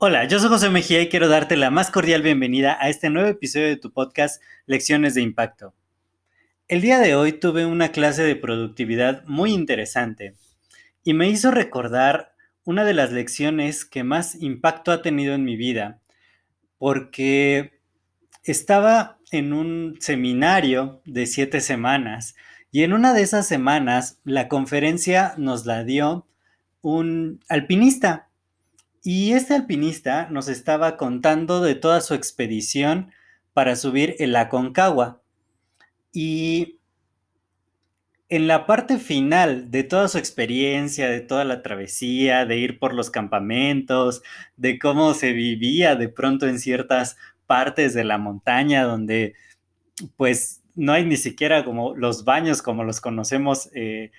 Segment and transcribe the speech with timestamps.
[0.00, 3.28] Hola, yo soy José Mejía y quiero darte la más cordial bienvenida a este nuevo
[3.28, 5.74] episodio de tu podcast Lecciones de Impacto.
[6.68, 10.36] El día de hoy tuve una clase de productividad muy interesante
[11.02, 15.56] y me hizo recordar una de las lecciones que más impacto ha tenido en mi
[15.56, 16.00] vida,
[16.76, 17.80] porque
[18.44, 22.36] estaba en un seminario de siete semanas
[22.70, 26.26] y en una de esas semanas la conferencia nos la dio
[26.82, 28.28] un alpinista
[29.02, 33.10] y este alpinista nos estaba contando de toda su expedición
[33.54, 35.22] para subir el Aconcagua.
[36.12, 36.78] Y
[38.28, 42.92] en la parte final de toda su experiencia, de toda la travesía, de ir por
[42.92, 44.22] los campamentos,
[44.56, 47.16] de cómo se vivía de pronto en ciertas
[47.46, 49.34] partes de la montaña donde
[50.16, 54.12] pues no hay ni siquiera como los baños como los conocemos eh,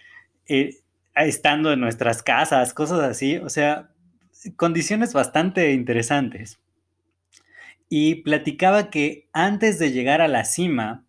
[0.47, 0.75] eh,
[1.16, 3.38] estando en nuestras casas, cosas así.
[3.38, 3.89] O sea,
[4.57, 6.59] condiciones bastante interesantes.
[7.88, 11.05] Y platicaba que antes de llegar a la cima,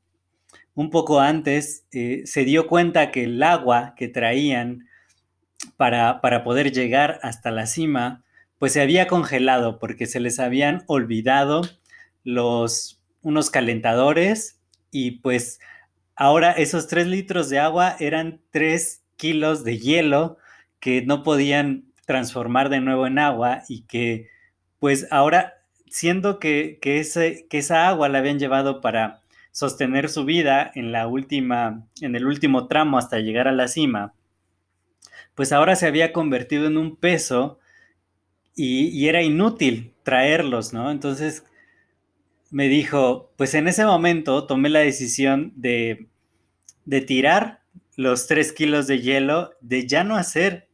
[0.75, 4.87] un poco antes, eh, se dio cuenta que el agua que traían
[5.77, 8.25] para, para poder llegar hasta la cima,
[8.59, 11.63] pues se había congelado porque se les habían olvidado
[12.23, 14.60] los, unos calentadores
[14.91, 15.61] y pues
[16.17, 20.39] ahora esos tres litros de agua eran tres kilos de hielo
[20.81, 24.29] que no podían transformar de nuevo en agua y que
[24.79, 25.55] pues ahora
[25.91, 29.21] siendo que, ese, que esa agua la habían llevado para
[29.53, 34.15] sostener su vida en la última, en el último tramo hasta llegar a la cima,
[35.35, 37.59] pues ahora se había convertido en un peso
[38.55, 40.91] y, era inútil traerlos, ¿no?
[40.91, 41.45] Entonces
[42.51, 46.09] me dijo, pues en ese momento tomé la decisión de,
[46.85, 47.63] de tirar
[47.97, 50.69] los tres kilos de hielo, de ya no hacer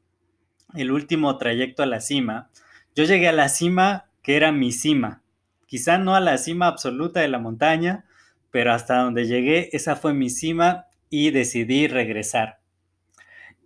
[0.75, 2.51] el último trayecto a la cima,
[2.95, 5.23] yo llegué a la cima que era mi cima.
[5.67, 8.05] Quizá no a la cima absoluta de la montaña,
[8.51, 12.61] pero hasta donde llegué, esa fue mi cima y decidí regresar.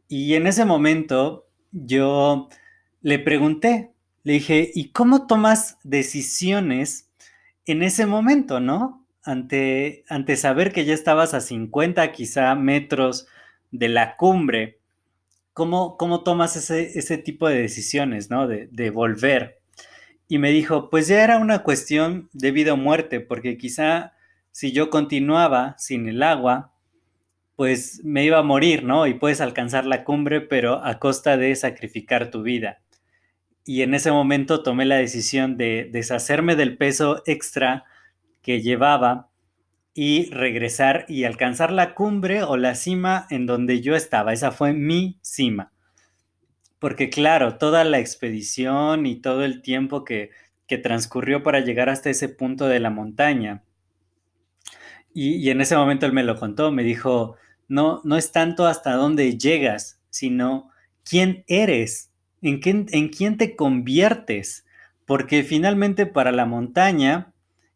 [0.09, 2.48] Y en ese momento yo
[3.03, 3.92] le pregunté,
[4.25, 7.09] le dije, ¿y cómo tomas decisiones
[7.66, 9.06] en ese momento, no?
[9.22, 13.26] Ante, ante saber que ya estabas a 50 quizá metros
[13.71, 14.81] de la cumbre
[15.53, 18.47] ¿cómo, tomas ese, tipo de decisiones, ¿no?
[18.47, 19.60] De, de, volver.
[20.28, 24.15] Y me dijo, pues ya era una cuestión de vida o muerte, porque quizá
[24.53, 26.72] si yo continuaba sin el agua,
[27.56, 29.06] pues me iba a morir, ¿no?
[29.06, 32.81] Y puedes alcanzar la cumbre, pero a costa de sacrificar tu vida.
[33.70, 37.84] Y en ese momento tomé la decisión de deshacerme del peso extra
[38.42, 39.31] que llevaba
[39.94, 44.32] y regresar y alcanzar la cumbre o la cima en donde yo estaba.
[44.32, 45.70] Esa fue mi cima.
[46.80, 50.30] Porque claro, toda la expedición y todo el tiempo que,
[50.82, 53.62] transcurrió para llegar hasta ese punto de la montaña.
[55.14, 57.36] Y, en ese momento él me lo contó, me dijo,
[57.69, 60.72] no, no es tanto hasta dónde llegas, sino
[61.04, 62.09] quién eres,
[62.42, 64.64] en, quién te conviertes.
[65.06, 67.32] Porque finalmente para la montaña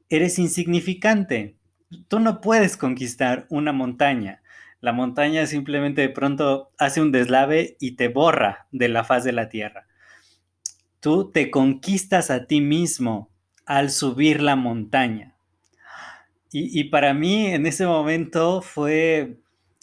[0.08, 1.56] eres insignificante
[2.08, 4.42] tú no puedes conquistar una montaña.
[4.80, 9.32] La montaña simplemente de pronto hace un deslave y te borra de la faz de
[9.32, 9.86] la tierra.
[11.00, 13.30] Tú te conquistas a ti mismo
[13.66, 15.34] al subir la montaña.
[16.56, 19.38] Y, para mí en ese momento fue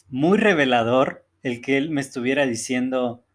[0.08, 3.26] muy revelador el que él me estuviera diciendo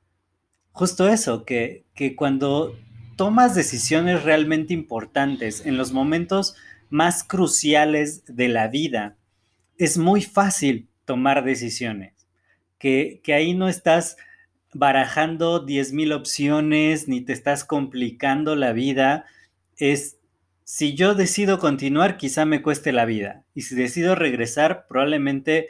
[0.77, 2.79] justo eso, que, que cuando
[3.17, 6.55] tomas decisiones realmente importantes en los momentos
[6.91, 9.17] más cruciales de la vida,
[9.79, 12.13] es muy fácil tomar decisiones,
[12.79, 14.19] que, ahí no estás
[14.75, 19.25] barajando 10.000 opciones ni te estás complicando la vida,
[19.79, 20.19] es
[20.65, 23.45] si yo decido continuar, quizá me cueste la vida.
[23.55, 25.69] Y si decido regresar, probablemente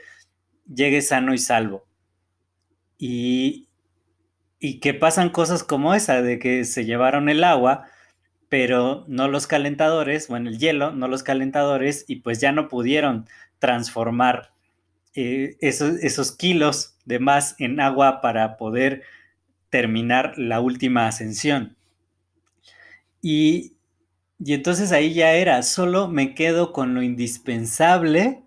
[0.66, 1.86] llegue sano y salvo.
[2.98, 3.65] Y,
[4.58, 7.84] y que pasan cosas como esa, de que se llevaron el agua,
[8.48, 13.26] pero no los calentadores, bueno, el hielo, no los calentadores, y pues ya no pudieron
[13.58, 14.52] transformar
[15.14, 19.02] eh, esos, esos, kilos de más en agua para poder
[19.70, 21.76] terminar la última ascensión.
[23.22, 23.76] Y,
[24.38, 28.42] y entonces ahí ya era, solo me quedo con lo indispensable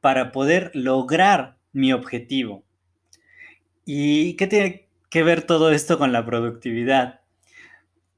[0.00, 2.64] para poder lograr mi objetivo.
[3.84, 7.20] ¿Y qué tiene que ver todo esto con la productividad?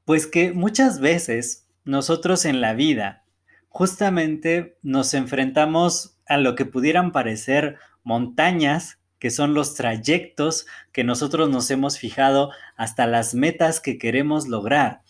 [0.04, 3.24] Pues que muchas veces nosotros en la vida
[3.68, 11.50] justamente nos enfrentamos a lo que pudieran parecer montañas, que son los trayectos que nosotros
[11.50, 15.02] nos hemos fijado hasta las metas que queremos lograr.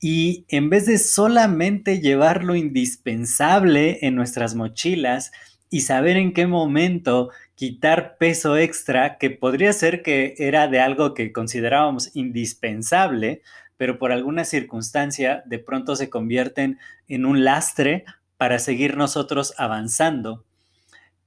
[0.00, 5.32] Y en vez de solamente llevar lo indispensable en nuestras mochilas
[5.68, 11.14] y saber en qué momento quitar peso extra, que podría ser que era de algo
[11.14, 13.42] que considerábamos indispensable,
[13.76, 16.78] pero por alguna circunstancia de pronto se convierten
[17.08, 18.04] en un lastre
[18.36, 20.44] para seguir nosotros avanzando.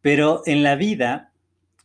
[0.01, 1.31] Pero en la vida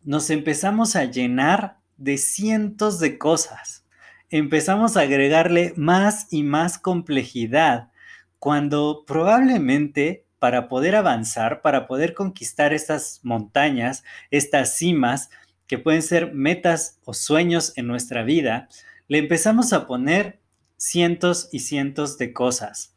[0.04, 3.84] nos empezamos a llenar de cientos de cosas.
[4.30, 7.90] Empezamos a agregarle más y más complejidad
[8.38, 14.02] cuando probablemente para poder avanzar, para poder conquistar estas montañas,
[14.32, 15.30] estas cimas,
[15.68, 18.68] que pueden ser metas o sueños en nuestra vida,
[19.06, 20.40] le empezamos a poner
[20.76, 22.92] cientos y cientos de cosas.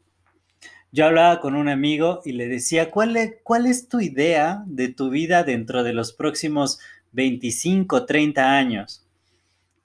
[0.92, 4.88] Yo hablaba con un amigo y le decía, ¿cuál es, cuál es tu idea de
[4.88, 6.80] tu vida dentro de los próximos
[7.12, 9.06] 25, 30 años?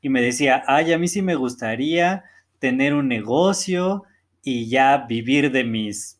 [0.00, 2.24] Y me decía, ay, a mí sí me gustaría
[2.58, 4.04] tener un negocio
[4.42, 6.19] y ya vivir de mis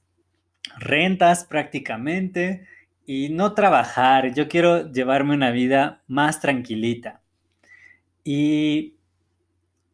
[0.79, 2.67] rentas prácticamente
[3.07, 4.35] y no trabajar.
[4.35, 7.21] Yo quiero llevarme una vida más tranquilita.
[8.25, 8.95] Y,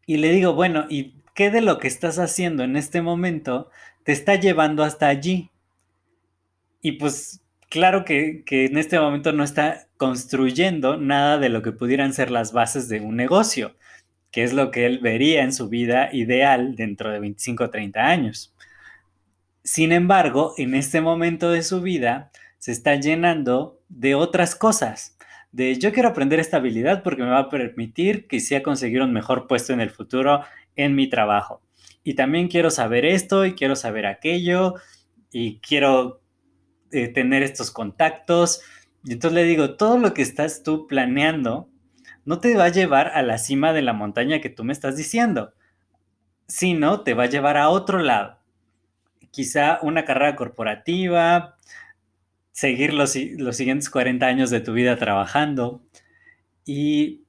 [0.06, 3.70] y le digo, bueno, ¿y qué de lo que estás haciendo en este momento
[4.05, 5.50] te está llevando hasta allí?
[6.82, 7.40] Y pues
[7.70, 12.31] claro que, que, en este momento no está construyendo nada de lo que pudieran ser
[12.31, 13.76] las bases de un negocio,
[14.31, 18.06] que es lo que él vería en su vida ideal dentro de 25 o 30
[18.06, 18.56] años.
[19.66, 25.18] Sin embargo, en este momento de su vida se está llenando de otras cosas.
[25.50, 29.12] De yo quiero aprender esta habilidad porque me va a permitir que sea conseguir un
[29.12, 30.44] mejor puesto en el futuro
[30.76, 31.62] en mi trabajo.
[32.04, 34.74] Y también quiero saber esto y quiero saber aquello
[35.32, 36.22] y quiero
[36.92, 38.62] eh, tener estos contactos.
[39.02, 41.69] Y entonces le digo, todo lo que estás tú planeando
[42.24, 44.96] no te va a llevar a la cima de la montaña que tú me estás
[44.96, 45.54] diciendo,
[46.46, 48.45] sino te va a llevar a otro lado
[49.36, 51.58] quizá una carrera corporativa,
[52.52, 55.82] seguir los, siguientes 40 años de tu vida trabajando.
[56.64, 57.20] Y,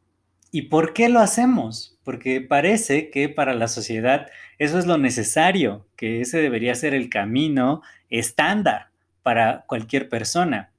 [0.49, 1.99] ¿Y por qué lo hacemos?
[2.05, 4.27] Porque parece que para la sociedad
[4.57, 8.87] eso es lo necesario, que ese debería ser el camino estándar
[9.21, 10.71] para cualquier persona.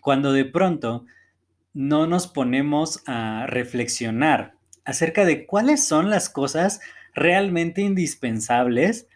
[0.00, 1.06] Cuando de pronto
[1.74, 4.54] no nos ponemos a reflexionar
[4.84, 6.80] acerca de cuáles son las cosas
[7.14, 9.08] realmente indispensables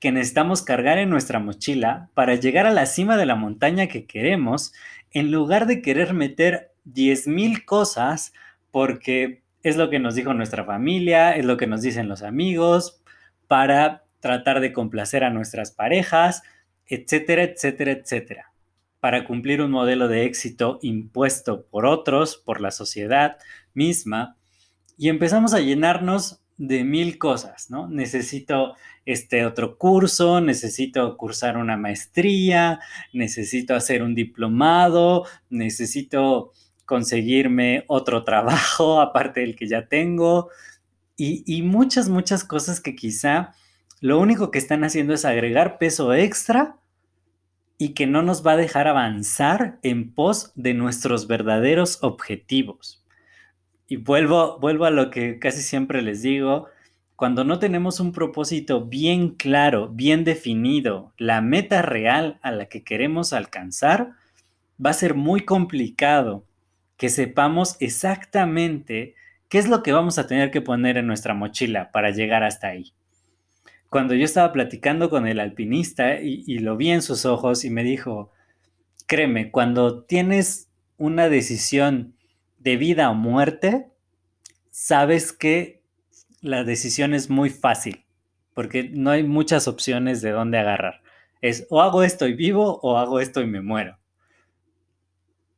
[0.00, 4.06] que necesitamos cargar en nuestra mochila para llegar a la cima de la montaña que
[4.06, 4.72] queremos,
[5.12, 8.32] en lugar de querer meter 10.000 cosas
[8.70, 13.02] porque es lo que nos dijo nuestra familia, es lo que nos dicen los amigos,
[13.46, 16.42] para tratar de complacer a nuestras parejas,
[16.86, 18.52] etcétera, etcétera, etcétera,
[19.00, 23.36] para cumplir un modelo de éxito impuesto por otros, por la sociedad
[23.74, 24.36] misma,
[24.96, 27.88] y empezamos a llenarnos de mil cosas, ¿no?
[27.88, 28.76] Necesito
[29.06, 32.80] este otro curso, necesito cursar una maestría,
[33.14, 36.52] necesito hacer un diplomado, necesito
[36.84, 40.50] conseguirme otro trabajo aparte del que ya tengo
[41.16, 43.54] y, y muchas, muchas cosas que quizá
[44.00, 46.76] lo único que están haciendo es agregar peso extra
[47.78, 52.99] y que no nos va a dejar avanzar en pos de nuestros verdaderos objetivos.
[53.90, 56.68] Y vuelvo, vuelvo a lo que casi siempre les digo,
[57.16, 62.84] cuando no tenemos un propósito bien claro, bien definido, la meta real a la que
[62.84, 64.12] queremos alcanzar,
[64.82, 66.44] va a ser muy complicado
[66.96, 69.16] que sepamos exactamente
[69.48, 72.68] qué es lo que vamos a tener que poner en nuestra mochila para llegar hasta
[72.68, 72.92] ahí.
[73.88, 77.70] Cuando yo estaba platicando con el alpinista y, y lo vi en sus ojos y
[77.70, 78.30] me dijo,
[79.08, 82.14] créeme, cuando tienes una decisión
[82.60, 83.90] de vida o muerte,
[84.70, 85.82] sabes que
[86.40, 88.06] la decisión es muy fácil,
[88.54, 91.02] porque no hay muchas opciones de dónde agarrar.
[91.40, 93.98] Es o hago esto y vivo o hago esto y me muero.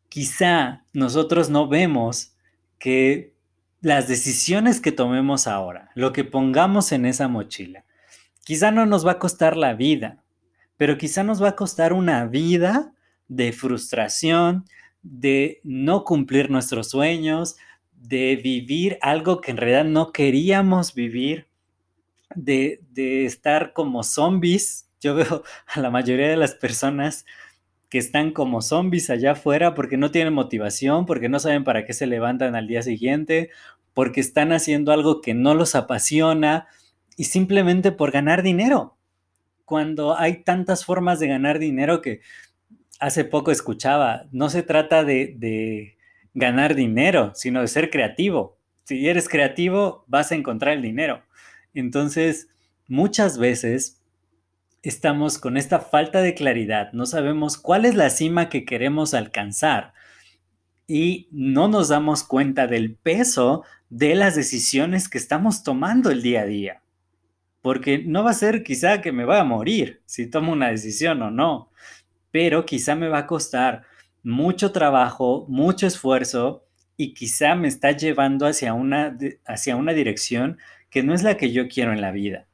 [0.08, 2.36] Quizá nosotros no vemos
[2.78, 3.34] que
[3.80, 7.84] las decisiones que tomemos ahora, lo que pongamos en esa mochila,
[8.44, 10.22] quizá no nos va a costar la vida,
[10.76, 12.92] pero quizá nos va a costar una vida
[13.28, 14.64] de frustración,
[15.02, 17.56] de no cumplir nuestros sueños,
[17.92, 21.48] de vivir algo que en realidad no queríamos vivir,
[22.34, 24.88] de, de estar como zombies.
[25.00, 27.24] Yo veo a la mayoría de las personas
[27.88, 31.92] que están como zombies allá afuera porque no tienen motivación, porque no saben para qué
[31.92, 33.50] se levantan al día siguiente,
[33.92, 36.68] porque están haciendo algo que no los apasiona
[37.18, 38.96] y simplemente por ganar dinero.
[39.66, 42.20] Cuando hay tantas formas de ganar dinero que
[43.02, 45.96] hace poco escuchaba, no se trata de,
[46.34, 48.56] ganar dinero, sino de ser creativo.
[48.84, 51.22] Si eres creativo, vas a encontrar el dinero.
[51.74, 52.48] Entonces,
[52.86, 54.00] muchas veces
[54.82, 59.92] estamos con esta falta de claridad, no sabemos cuál es la cima que queremos alcanzar
[60.86, 66.42] y no nos damos cuenta del peso de las decisiones que estamos tomando el día
[66.42, 66.82] a día.
[67.60, 71.22] Porque no va a ser quizá que me va a morir si tomo una decisión
[71.22, 71.70] o no,
[72.32, 73.84] pero quizá me va a costar
[74.24, 80.58] mucho trabajo, mucho esfuerzo y quizá me está llevando hacia una, hacia una dirección
[80.90, 82.46] que no es la que yo quiero en la vida.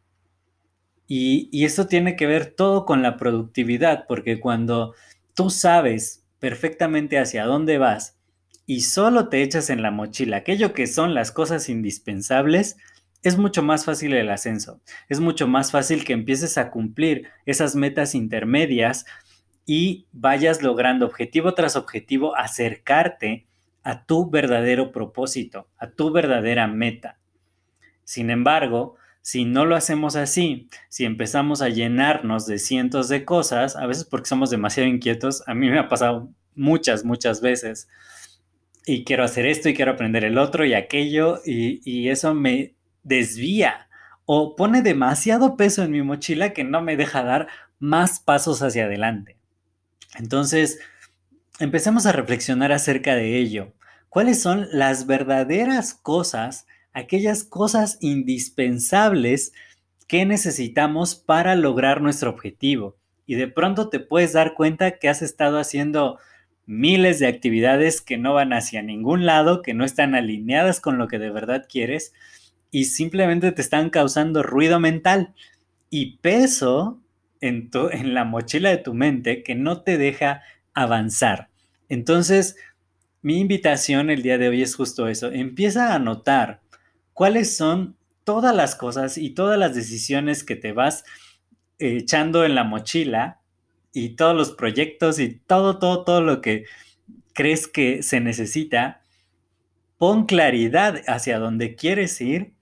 [1.06, 4.94] Y, esto tiene que ver todo con la productividad, porque cuando
[5.34, 8.18] tú sabes perfectamente hacia dónde vas
[8.66, 12.76] y solo te echas en la mochila aquello que son las cosas indispensables,
[13.22, 14.80] es mucho más fácil el ascenso.
[15.08, 19.06] Es mucho más fácil que empieces a cumplir esas metas intermedias
[19.70, 23.46] y vayas logrando objetivo tras objetivo acercarte
[23.82, 27.18] a tu verdadero propósito, a tu verdadera meta.
[28.02, 33.76] Sin embargo, si no lo hacemos así, si empezamos a llenarnos de cientos de cosas,
[33.76, 37.88] a veces porque somos demasiado inquietos, a mí me ha pasado muchas, muchas veces,
[38.86, 43.90] y quiero hacer esto y quiero aprender el otro y aquello, y, eso me desvía
[44.24, 47.48] o pone demasiado peso en mi mochila que no me deja dar
[47.78, 49.37] más pasos hacia adelante.
[50.16, 50.78] Entonces,
[51.58, 53.72] empecemos a reflexionar acerca de ello.
[54.08, 56.66] ¿Cuáles son las verdaderas cosas
[56.98, 59.52] aquellas cosas indispensables
[60.06, 62.96] que necesitamos para lograr nuestro objetivo.
[63.26, 66.18] Y de pronto te puedes dar cuenta que has estado haciendo
[66.66, 71.08] miles de actividades que no van hacia ningún lado, que no están alineadas con lo
[71.08, 72.12] que de verdad quieres
[72.70, 75.34] y simplemente te están causando ruido mental
[75.90, 77.00] y peso
[77.40, 77.70] en,
[78.14, 80.42] la mochila de tu mente que no te deja
[80.74, 81.48] avanzar.
[81.88, 82.56] Entonces,
[83.22, 85.30] mi invitación el día de hoy es justo eso.
[85.30, 86.60] Empieza a notar
[87.12, 91.04] cuáles son todas las cosas y todas las decisiones que te vas
[91.78, 93.40] echando en la mochila
[93.92, 96.64] y todos los proyectos y todo, todo, todo lo que
[97.32, 99.00] crees que se necesita,
[99.96, 102.52] pon claridad hacia dónde quieres ir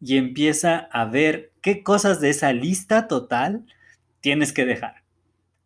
[0.00, 3.64] y empieza a ver qué cosas de esa lista total
[4.20, 5.02] tienes que dejar.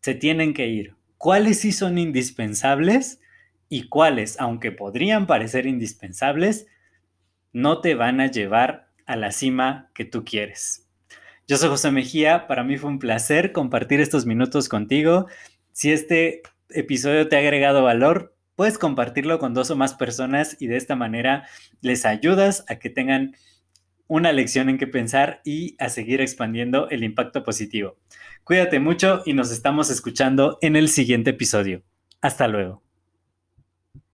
[0.01, 0.95] Se tienen que ir.
[1.19, 3.21] ¿Cuáles sí son indispensables
[3.69, 6.67] y cuáles, aunque podrían parecer indispensables,
[7.53, 10.89] no te van a llevar a la cima que tú quieres.
[11.49, 15.27] Yo soy José Mejía, para mí fue un placer compartir estos minutos contigo.
[15.73, 20.67] Si este episodio te ha agregado valor, puedes compartirlo con dos o más personas y
[20.67, 21.47] de esta manera
[21.81, 23.35] les ayudas a que tengan
[24.07, 27.97] una lección en que pensar y a seguir expandiendo el impacto positivo.
[28.45, 31.83] Cuídate mucho y nos estamos escuchando en el siguiente episodio.
[32.21, 32.83] Hasta luego.